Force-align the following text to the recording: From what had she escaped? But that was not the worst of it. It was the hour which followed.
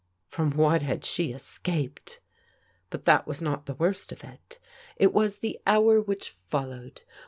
From 0.25 0.49
what 0.49 0.81
had 0.81 1.05
she 1.05 1.31
escaped? 1.31 2.21
But 2.89 3.05
that 3.05 3.27
was 3.27 3.39
not 3.39 3.67
the 3.67 3.75
worst 3.75 4.11
of 4.11 4.23
it. 4.23 4.57
It 4.97 5.13
was 5.13 5.37
the 5.37 5.59
hour 5.67 6.01
which 6.01 6.31
followed. 6.31 7.03